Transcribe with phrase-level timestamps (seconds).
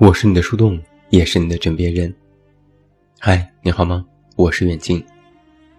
[0.00, 0.80] 我是你的树洞，
[1.10, 2.14] 也是你的枕边人。
[3.18, 4.06] 嗨，你好吗？
[4.36, 5.04] 我是远近，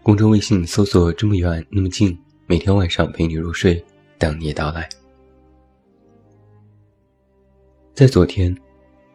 [0.04, 3.82] 公众微信搜索“这么远那么近”，每天晚上陪你入睡，
[4.18, 4.90] 等你到来。
[7.94, 8.54] 在昨天，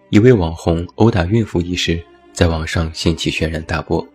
[0.08, 4.08] 一位网红殴打孕妇一事在网上掀起轩然大波。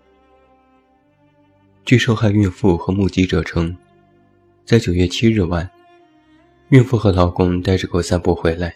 [1.86, 3.78] 据受害孕妇和目击者称，
[4.66, 5.70] 在九月七日晚，
[6.70, 8.74] 孕妇和老公带着狗散步回来。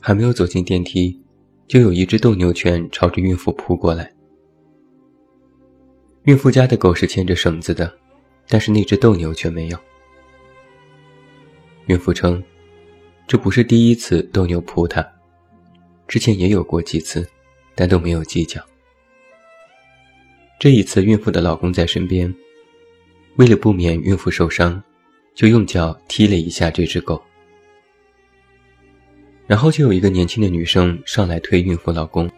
[0.00, 1.20] 还没有走进电梯，
[1.66, 4.12] 就有一只斗牛犬朝着孕妇扑过来。
[6.24, 7.92] 孕妇家的狗是牵着绳子的，
[8.48, 9.78] 但是那只斗牛却没有。
[11.86, 12.42] 孕妇称，
[13.26, 15.06] 这不是第一次斗牛扑她，
[16.06, 17.26] 之前也有过几次，
[17.74, 18.62] 但都没有计较。
[20.58, 22.34] 这一次，孕妇的老公在身边，
[23.36, 24.82] 为了不免孕妇受伤，
[25.34, 27.22] 就用脚踢了一下这只狗。
[29.48, 32.30] 然后就有一个年轻的女生上来推孕妇老公，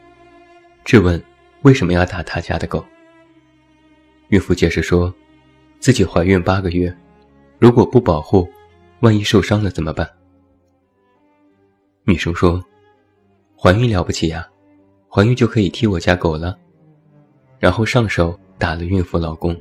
[0.84, 1.20] 质问
[1.62, 2.84] 为什么要打他家的狗。
[4.28, 5.12] 孕妇解释说，
[5.80, 6.96] 自己怀孕八个月，
[7.58, 8.48] 如果不保护，
[9.00, 10.08] 万一受伤了怎么办？
[12.04, 12.64] 女生说，
[13.58, 14.48] 怀孕了不起呀，
[15.08, 16.56] 怀孕就可以踢我家狗了，
[17.58, 19.60] 然后上手打了孕妇老公。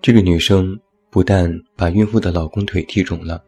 [0.00, 0.76] 这个女生
[1.10, 3.40] 不但把孕妇的老公腿踢肿了，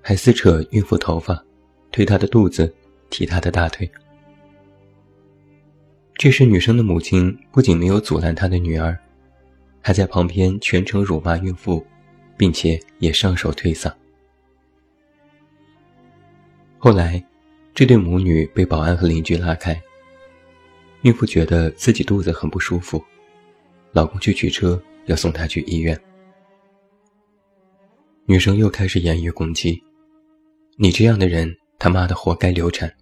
[0.00, 1.44] 还撕扯孕妇头发。
[1.90, 2.72] 推她的肚子，
[3.10, 3.90] 踢她的大腿。
[6.14, 8.98] 这时，女生的母亲不仅没有阻拦她的女儿，
[9.80, 11.86] 还在旁边全程辱骂孕妇，
[12.36, 13.92] 并且也上手推搡。
[16.76, 17.24] 后来，
[17.74, 19.80] 这对母女被保安和邻居拉开。
[21.02, 23.00] 孕妇觉得自己肚子很不舒服，
[23.92, 25.96] 老公去取车要送她去医院。
[28.26, 29.80] 女生又开始言语攻击
[30.76, 32.92] ：“你这样的人！”他妈的，活该流产，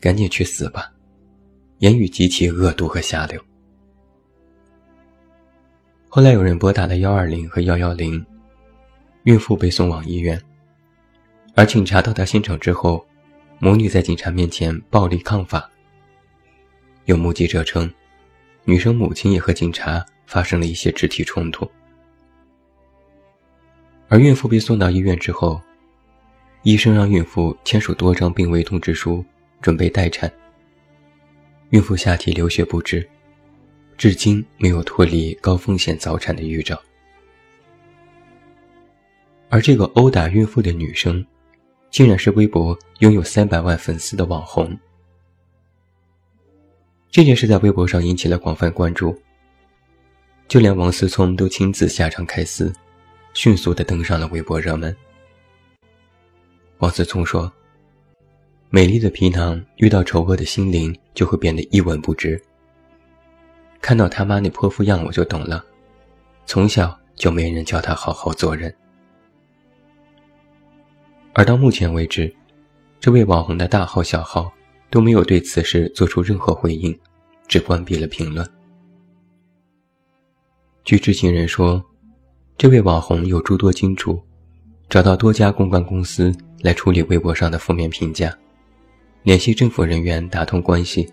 [0.00, 0.90] 赶紧去死吧！
[1.80, 3.38] 言语极其恶毒和下流。
[6.08, 8.24] 后来有人拨打了幺二零和幺幺零，
[9.24, 10.40] 孕妇被送往医院，
[11.54, 13.04] 而警察到达现场之后，
[13.58, 15.70] 母女在警察面前暴力抗法。
[17.04, 17.92] 有目击者称，
[18.64, 21.70] 女生母亲也和警察发生了一些肢体冲突，
[24.08, 25.60] 而孕妇被送到医院之后。
[26.62, 29.24] 医生让孕妇签署多张病危通知书，
[29.60, 30.32] 准备待产。
[31.70, 33.04] 孕妇下体流血不止，
[33.96, 36.80] 至今没有脱离高风险早产的预兆。
[39.48, 41.24] 而这个殴打孕妇的女生，
[41.90, 44.78] 竟然是微博拥有三百万粉丝的网红。
[47.10, 49.20] 这件事在微博上引起了广泛关注，
[50.46, 52.72] 就连王思聪都亲自下场开撕，
[53.34, 54.96] 迅速的登上了微博热门。
[56.82, 57.50] 王思聪说
[58.68, 62.42] ：“美丽的皮囊遇到丑恶的心灵，就会变得一文不值。
[63.80, 65.64] 看到他妈那泼妇样，我就懂了。
[66.44, 68.74] 从小就没人教他好好做人。
[71.34, 72.34] 而到目前为止，
[72.98, 74.52] 这位网红的大号小号
[74.90, 76.98] 都没有对此事做出任何回应，
[77.46, 78.44] 只关闭了评论。
[80.82, 81.80] 据知情人说，
[82.58, 84.20] 这位网红有诸多金主，
[84.88, 88.32] 找到多家公关公司。”来处理微博上的负面评价，
[89.24, 91.12] 联系政府人员打通关系，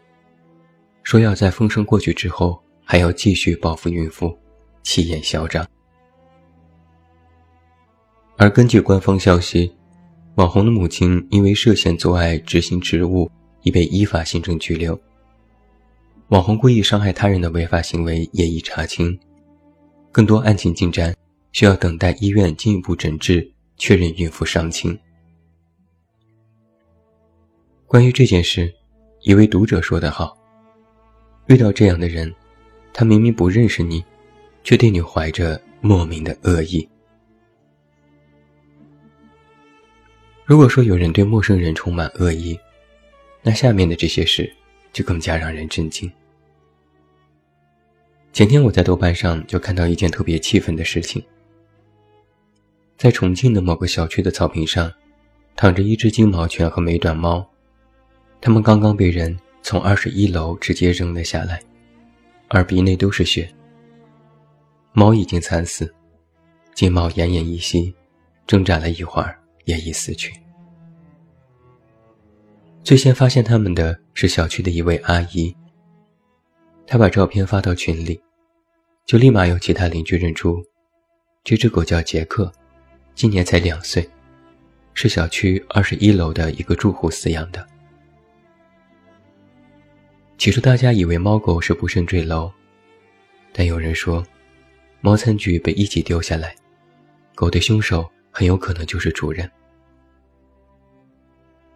[1.02, 4.38] 说要在风声过去之后还要继续报复孕妇，
[4.84, 5.68] 气焰嚣张。
[8.38, 9.76] 而根据官方消息，
[10.36, 13.30] 网红的母亲因为涉嫌阻碍执行职务，
[13.64, 14.98] 已被依法行政拘留。
[16.28, 19.20] 网红故意伤害他人的违法行为也已查清，
[20.12, 21.14] 更多案情进展
[21.52, 24.98] 需要等待医院进一步诊治，确认孕妇伤情。
[27.90, 28.72] 关于这件事，
[29.22, 30.38] 一位读者说得好
[31.50, 32.32] ：“遇到这样的人，
[32.94, 34.06] 他明明不认识你，
[34.64, 36.88] 却对你怀着莫名的恶意。
[40.46, 42.60] 如果说有人对陌生人充满恶意，
[43.42, 44.54] 那下面的这些事
[44.94, 46.08] 就更加让人震惊。
[48.32, 51.24] 前天我在豆瓣上就看到一件特别气愤的事情，
[53.00, 54.94] 在重庆的某个小区的草坪上，
[55.56, 57.44] 躺着一只金毛犬和美短猫。
[58.42, 61.62] 他们刚刚被人从二十一楼直接扔了下来，
[62.52, 63.50] 耳鼻内都是血。
[64.94, 65.94] 猫已经惨死，
[66.74, 67.94] 金毛奄奄一息，
[68.48, 70.34] 挣扎了一会儿也已死去。
[72.84, 75.56] 最先发现他们的是小区的一位阿姨，
[76.88, 78.20] 她把照片发到群里，
[79.06, 80.64] 就立马有其他邻居认出，
[81.44, 82.52] 这只狗叫杰克，
[83.14, 84.10] 今年才两岁，
[84.94, 87.68] 是小区二十一楼的一个住户饲养的。
[90.40, 92.50] 起初大家以为猫狗是不慎坠楼，
[93.52, 94.26] 但有人说，
[95.02, 96.56] 猫餐具被一起丢下来，
[97.36, 99.52] 狗的凶手很有可能就是主人，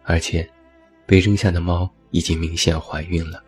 [0.02, 0.48] 而且，
[1.04, 3.44] 被扔下的猫已经明显怀孕了。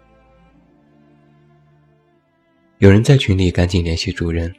[2.77, 4.55] 有人在群里赶紧联系主人，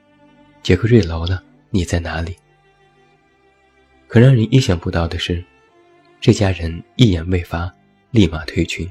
[0.64, 2.36] 杰克坠楼了，你在哪里？
[4.08, 5.46] 可让人意想不到的是，
[6.20, 7.72] 这家人一言未发，
[8.10, 8.90] 立马退群。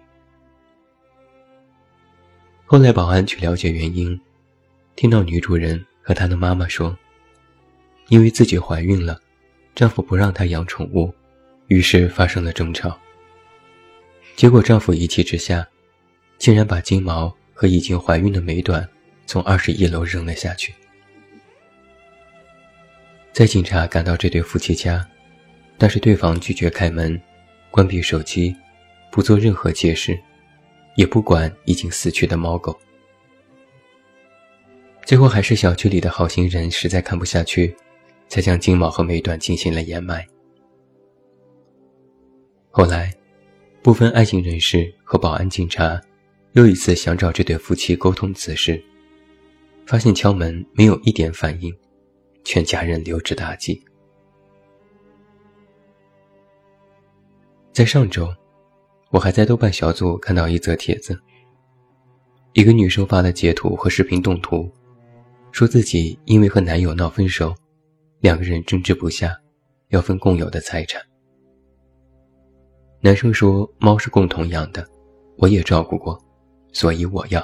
[2.69, 4.21] 后来保安去了解原因，
[4.97, 6.99] 听到女主人和她的妈妈说，
[8.09, 9.21] 因为自己怀孕了，
[9.73, 11.15] 丈夫不让她养宠物，
[11.69, 12.99] 于是发生了争吵。
[14.35, 15.65] 结果丈夫一气之下，
[16.39, 18.87] 竟然把金毛和已经怀孕的美短
[19.27, 20.75] 从二十一楼扔了下去。
[23.33, 25.09] 在警察赶到这对夫妻家，
[25.79, 27.21] 但是对方拒绝开门，
[27.71, 28.57] 关闭手机，
[29.13, 30.19] 不做任何解释。
[30.97, 32.77] 也不管已经死去的猫狗，
[35.05, 37.77] 最后还是小区里的好心人实在看不下去，
[38.29, 40.27] 才将金毛和美短进行了掩埋。
[42.71, 43.15] 后来，
[43.83, 46.01] 部分爱情人士和保安警察
[46.53, 48.83] 又一次想找这对夫妻沟通此事，
[49.87, 51.75] 发现敲门没有一点反应，
[52.43, 53.81] 全家人留之大吉。
[57.73, 58.35] 在上周。
[59.17, 61.19] 我还在豆瓣小组看到一则帖子，
[62.53, 64.71] 一个女生发的截图和视频动图，
[65.53, 67.55] 说自己因为和男友闹分手，
[68.21, 69.35] 两个人争执不下，
[69.89, 71.01] 要分共有的财产。
[73.01, 74.87] 男生说猫是共同养的，
[75.39, 76.23] 我也照顾过，
[76.75, 77.43] 所以我要。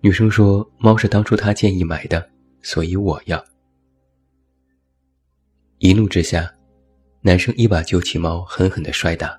[0.00, 2.26] 女生说猫是当初他建议买的，
[2.62, 3.44] 所以我要。
[5.76, 6.50] 一怒之下，
[7.20, 9.38] 男生一把揪起猫，狠狠地摔打。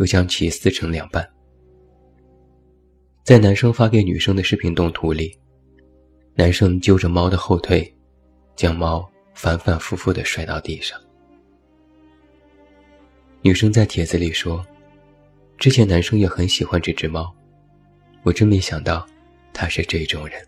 [0.00, 1.28] 又将其撕成两半。
[3.22, 5.38] 在男生发给女生的视频动图里，
[6.34, 7.94] 男生揪着猫的后腿，
[8.56, 10.98] 将猫反反复复地摔到地上。
[13.42, 14.64] 女生在帖子里说
[15.58, 17.30] ：“之前男生也很喜欢这只猫，
[18.22, 19.06] 我真没想到
[19.52, 20.42] 他是这种人。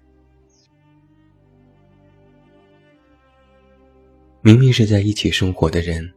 [4.40, 6.10] 明明是在一起生活的人，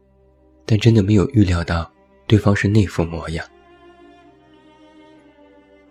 [0.64, 1.92] 但真的没有预料到。”
[2.26, 3.46] 对方是那副模样。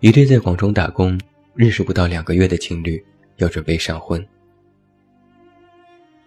[0.01, 1.19] 一对在广州打工、
[1.53, 3.03] 认识不到两个月的情侣
[3.37, 4.23] 要准备闪婚，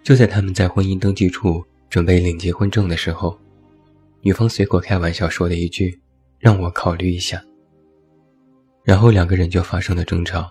[0.03, 3.39] 就在他们在婚姻登记处准备领结婚证的时候，
[4.23, 6.01] 女方随口开玩笑说了一句
[6.41, 7.43] ：“让我考虑一下。”
[8.83, 10.51] 然后两个人就发生了争吵，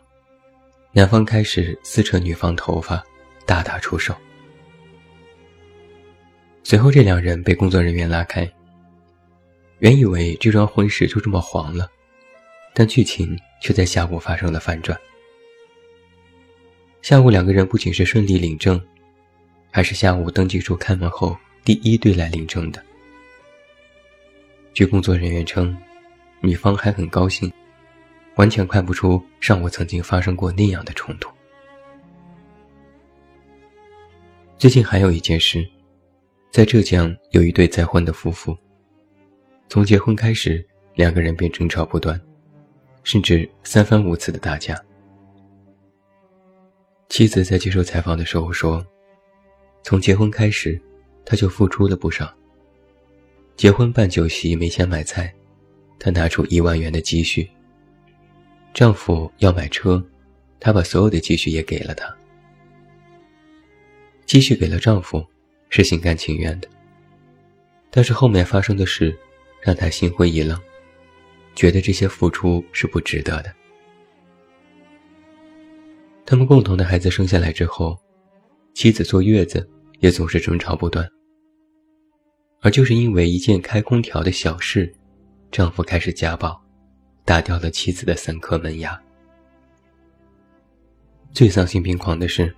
[0.93, 3.03] 男方开始撕扯女方头发，
[3.45, 4.15] 大打出手。
[6.63, 8.49] 随后这两人被工作人员拉开。
[9.79, 11.89] 原以为这桩婚事就这么黄了，
[12.73, 14.99] 但剧情却在下午发生了反转。
[17.03, 18.81] 下午两个人不仅是顺利领证，
[19.71, 22.83] 还是下午登记处开门后第一对来领证的。
[24.73, 25.77] 据工作人员称，
[26.41, 27.51] 女方还很高兴，
[28.35, 31.29] 完全看不出上午曾经发生过那样的冲突。
[34.57, 35.67] 最近还有一件事，
[36.51, 38.57] 在浙江有一对再婚的夫妇。
[39.69, 42.19] 从结婚开始，两个人便争吵不断，
[43.03, 44.81] 甚至三番五次的打架。
[47.09, 48.85] 妻子在接受采访的时候说
[49.83, 50.81] ：“从结婚开始，
[51.25, 52.33] 他就付出了不少。
[53.57, 55.33] 结婚办酒席没钱买菜，
[55.99, 57.49] 她拿出一万元的积蓄。
[58.73, 60.01] 丈夫要买车，
[60.61, 62.07] 她把所有的积蓄也给了他。
[64.25, 65.25] 积蓄给了丈夫，
[65.69, 66.69] 是心甘情愿的。
[67.89, 69.13] 但是后面发生的事。”
[69.67, 70.57] 让他心灰意冷，
[71.53, 73.53] 觉得这些付出是不值得的。
[76.25, 77.99] 他们共同的孩子生下来之后，
[78.73, 79.69] 妻子坐月子
[79.99, 81.05] 也总是争吵不断。
[82.61, 84.89] 而就是因为一件开空调的小事，
[85.51, 86.57] 丈夫开始家暴，
[87.25, 88.97] 打掉了妻子的三颗门牙。
[91.33, 92.55] 最丧心病狂的是，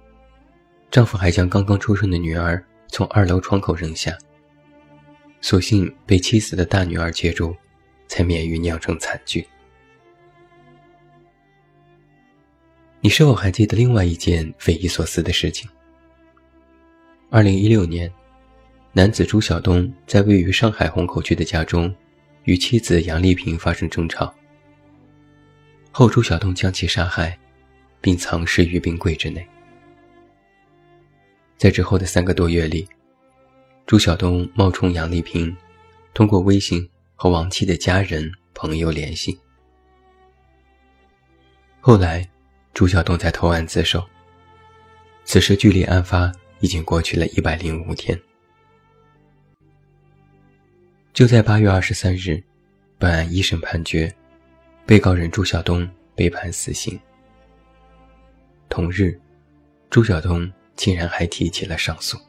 [0.92, 4.16] 丈夫还将刚刚出生的女儿从二楼窗口扔下。
[5.42, 7.56] 所幸被妻子的大女儿接住，
[8.08, 9.48] 才免于酿成惨剧。
[13.02, 15.70] 你是否还记得另外一件匪夷所思的事情？
[17.30, 18.12] 二零一六年，
[18.92, 21.96] 男子朱晓东在位于上海虹口区的家中，
[22.44, 24.34] 与妻子杨丽萍发生争吵，
[25.92, 27.40] 后朱晓东将其杀害，
[28.02, 29.48] 并藏尸于冰柜之内。
[31.58, 32.86] 在之后的三个多月里。
[33.90, 35.58] 朱晓东冒充杨丽萍，
[36.14, 39.40] 通过微信和亡妻的家人朋友联系。
[41.82, 42.30] 后来，
[42.72, 44.08] 朱晓东在投案自首。
[45.24, 48.16] 此时距离案发已经过去了一百零五天。
[51.12, 52.44] 就在八月二十三日，
[53.00, 54.14] 本案一审判决，
[54.86, 57.00] 被告人朱晓东被判死刑。
[58.70, 59.20] 同日，
[59.90, 62.20] 朱晓东竟然还提起了上诉。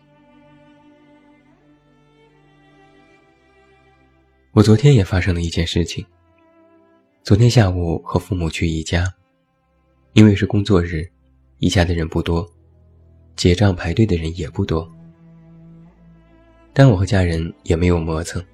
[4.52, 6.04] 我昨天也发生了一件事情。
[7.22, 9.06] 昨天下午和父母去宜家。
[10.12, 11.08] 因为是工作日，
[11.58, 12.44] 宜家的人不多，
[13.36, 14.90] 结账排队的人也不多。
[16.72, 18.44] 但我和家人也没有磨蹭，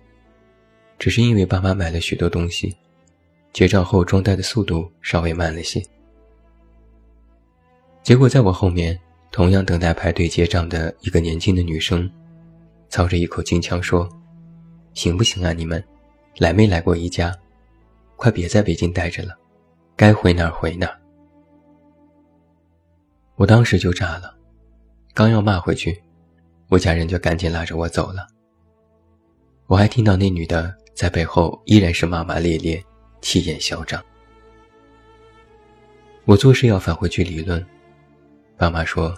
[0.98, 2.76] 只是因为爸妈买了许多东西，
[3.54, 5.82] 结账后装袋的速度稍微慢了些。
[8.02, 9.00] 结果在我后面，
[9.32, 12.10] 同样等待排队结账的一个年轻的女生，
[12.90, 14.06] 操着一口京腔说
[14.96, 15.52] ：“行不行啊？
[15.52, 15.82] 你们
[16.38, 17.32] 来没来过宜家？
[18.16, 19.36] 快别在北京待着了，
[19.94, 20.98] 该回哪儿回哪儿。”
[23.36, 24.34] 我当时就炸了，
[25.12, 26.02] 刚要骂回去，
[26.70, 28.26] 我家人就赶紧拉着我走了。
[29.66, 32.82] 我还听到那女的在背后依然是骂骂咧咧，
[33.20, 34.02] 气焰嚣张。
[36.24, 37.64] 我做事要返回去理论，
[38.56, 39.14] 爸妈说：“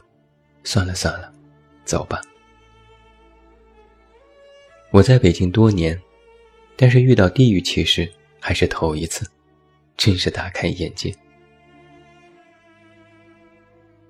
[0.64, 1.32] 算了算了，
[1.85, 2.20] 走吧。”
[4.90, 6.00] 我在北京多年，
[6.75, 9.30] 但是遇到地域歧视还是头一次，
[9.99, 11.14] 真是大开眼界。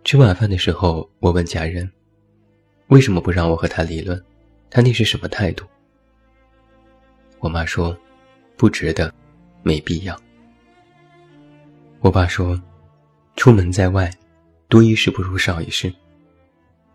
[0.05, 1.91] 吃晚饭的时候，我问家人
[2.89, 4.23] ：“为什么不让我和他理论？
[4.71, 5.67] 他那是什么态度？”
[7.41, 7.99] 我妈说
[8.57, 9.13] ：“不值得，
[9.65, 10.17] 没必要。”
[11.99, 12.61] 我爸说
[13.35, 14.09] ：“出门在外，
[14.69, 15.93] 多一事不如少一事，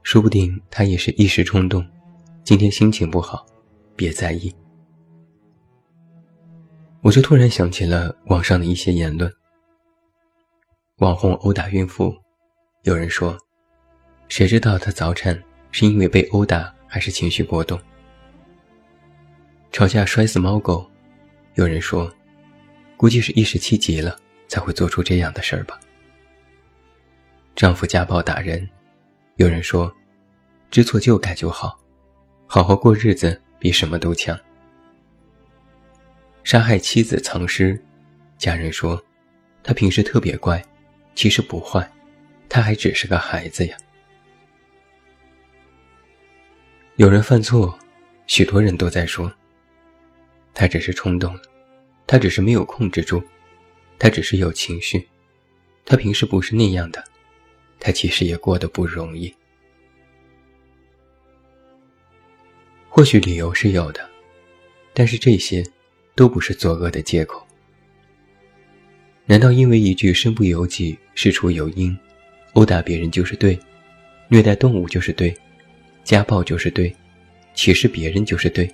[0.04, 1.86] 说不定他也是一时冲动，
[2.46, 3.46] 今天心情不好，
[3.95, 4.53] 别在意。”
[7.01, 9.31] 我就突然想起了网上的一些言论：
[10.97, 12.15] 网红殴打孕妇。
[12.83, 13.38] 有人说
[14.27, 17.79] ：“谁知道她早产是因为被殴打，还是情绪波动？”
[19.71, 20.89] 吵架摔死猫狗，
[21.55, 22.12] 有人说
[22.95, 25.79] ：“估计是一时气急了，才会做出这样的事儿吧。”
[27.55, 28.67] 丈夫家暴打人，
[29.35, 29.93] 有人说
[30.71, 31.79] ：“知错就改就好，
[32.47, 34.38] 好好过日子比什么都强。”
[36.43, 37.82] 杀害妻子藏尸，
[38.38, 39.01] 家人说
[39.63, 40.62] ：“他平时特别乖，
[41.15, 41.89] 其实不坏。”
[42.50, 43.77] 他还只是个孩子呀。
[46.98, 47.79] 有人犯错，
[48.27, 49.34] 许多人都在说，
[50.53, 51.41] 他只是冲动了，
[52.05, 53.24] 他只是没有控制住，
[53.98, 55.08] 他只是有情绪，
[55.86, 57.01] 他平时不是那样的，
[57.79, 59.34] 他其实也过得不容易。
[62.95, 64.07] 或许理由是有的，
[64.93, 65.65] 但是这些
[66.13, 67.43] 都不是作恶的借口。
[69.25, 71.97] 难道因为一句“身不由己，事出有因”？
[72.53, 73.57] 殴打别人就是对，
[74.27, 75.35] 虐待动物就是对，
[76.03, 76.95] 家暴就是对，
[77.55, 78.71] 歧视别人就是对。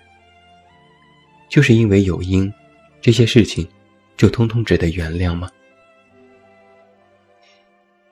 [1.47, 2.51] 就是因为有因，
[2.99, 3.65] 这些事情
[4.17, 5.49] 就通通值得原谅吗？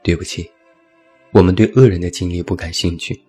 [0.02, 0.50] 对不起，
[1.32, 3.22] 我们对恶人的经历不感兴趣，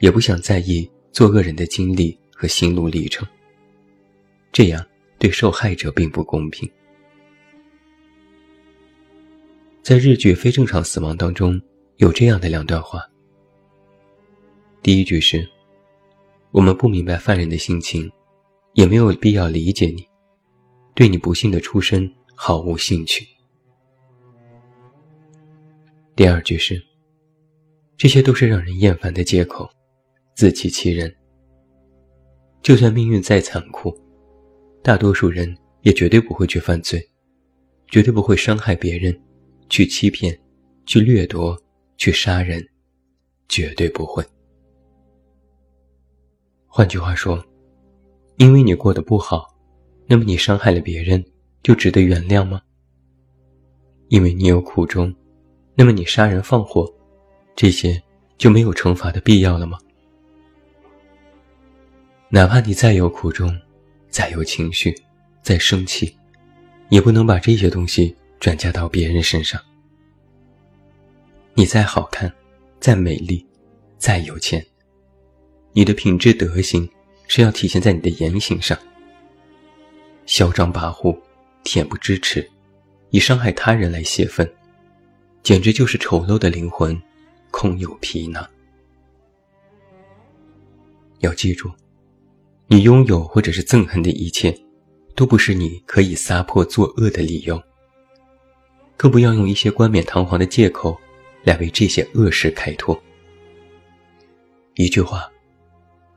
[0.00, 3.26] 也不想在意做恶人的经历和心路历程。
[4.52, 4.84] 这样
[5.18, 6.70] 对受害者并不公平。
[9.82, 11.60] 在日剧《非正常死亡》当中，
[11.96, 13.00] 有这样的两段话。
[14.82, 15.48] 第一句是
[16.52, 18.10] ：“我们不明白犯人的心情，
[18.74, 20.06] 也没有必要理解你，
[20.94, 23.26] 对你不幸的出身毫无兴趣。”
[26.14, 26.82] 第二句是
[27.96, 29.70] ：“这些都是让人厌烦的借口，
[30.40, 31.14] 自欺欺人。
[32.62, 33.94] 就算命运再残酷，
[34.82, 36.98] 大多数人也绝对不会去犯罪，
[37.88, 39.14] 绝对不会伤害别人。”
[39.68, 40.34] 去欺骗，
[40.86, 41.54] 去掠夺，
[41.98, 42.66] 去杀人，
[43.50, 44.24] 绝对不会。
[46.66, 47.44] 换句话说，
[48.38, 49.46] 因为你过得不好，
[50.06, 51.22] 那么你伤害了别人，
[51.62, 52.62] 就值得原谅吗？
[54.08, 55.14] 因为你有苦衷，
[55.74, 56.90] 那么你杀人放火，
[57.54, 58.02] 这些
[58.38, 59.78] 就没有惩罚的必要了吗？
[62.32, 63.54] 哪怕你再有苦衷，
[64.08, 64.94] 再有情绪，
[65.42, 66.16] 再生气，
[66.88, 68.16] 也不能把这些东西。
[68.38, 69.60] 转嫁到别人身上，
[71.52, 72.32] 你再好看，
[72.80, 73.46] 再美丽，
[73.98, 74.64] 再有钱，
[75.72, 76.88] 你的品质德行
[77.28, 78.78] 是要体现在你的言行上。
[80.24, 81.14] 嚣张跋扈，
[81.64, 82.50] 恬不知耻，
[83.10, 84.50] 以伤害他人来泄愤，
[85.42, 86.98] 简直就是丑陋的灵魂，
[87.50, 88.48] 空有皮囊。
[91.18, 91.70] 要记住，
[92.72, 94.56] 你拥有或者是憎恨的一切，
[95.16, 97.60] 都不是你可以撒泼作恶的理由。
[98.96, 100.96] 更不要用一些冠冕堂皇的借口
[101.42, 102.96] 来为这些恶事开脱。
[104.76, 105.28] 一句话，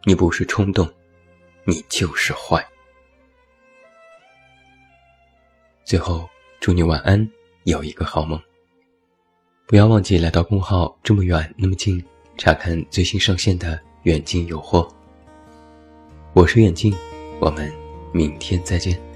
[0.03, 0.87] 你不是冲动，
[1.65, 2.63] 你就是坏。
[5.83, 6.29] 最后，
[6.59, 7.27] 祝你晚安，
[7.63, 8.39] 有一个好梦。
[9.65, 12.03] 不要忘记来到公号，这么远那么近，
[12.37, 14.87] 查看最新上线的远近有货。
[16.35, 16.91] 我是远近，
[17.39, 17.71] 我们
[18.11, 19.12] 明天再见。